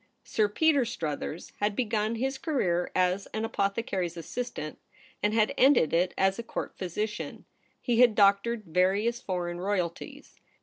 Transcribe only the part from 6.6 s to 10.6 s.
physician. He had doctored various foreign royalties.